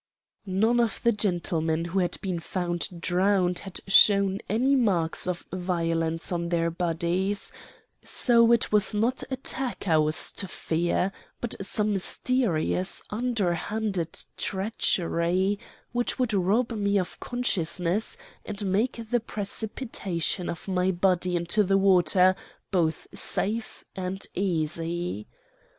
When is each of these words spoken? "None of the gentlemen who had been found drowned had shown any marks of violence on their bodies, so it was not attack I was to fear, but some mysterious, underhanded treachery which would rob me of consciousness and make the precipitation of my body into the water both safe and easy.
"None 0.47 0.79
of 0.79 0.99
the 1.03 1.11
gentlemen 1.11 1.85
who 1.85 1.99
had 1.99 2.17
been 2.21 2.39
found 2.39 2.99
drowned 3.01 3.59
had 3.59 3.81
shown 3.85 4.39
any 4.49 4.75
marks 4.75 5.27
of 5.27 5.45
violence 5.53 6.31
on 6.31 6.49
their 6.49 6.71
bodies, 6.71 7.51
so 8.03 8.51
it 8.51 8.71
was 8.71 8.95
not 8.95 9.21
attack 9.29 9.87
I 9.87 9.99
was 9.99 10.31
to 10.31 10.47
fear, 10.47 11.11
but 11.39 11.53
some 11.63 11.93
mysterious, 11.93 13.03
underhanded 13.11 14.23
treachery 14.37 15.59
which 15.91 16.17
would 16.17 16.33
rob 16.33 16.71
me 16.71 16.97
of 16.97 17.19
consciousness 17.19 18.17
and 18.43 18.65
make 18.65 19.11
the 19.11 19.19
precipitation 19.19 20.49
of 20.49 20.67
my 20.67 20.89
body 20.89 21.35
into 21.35 21.63
the 21.63 21.77
water 21.77 22.35
both 22.71 23.05
safe 23.13 23.83
and 23.95 24.25
easy. 24.33 25.27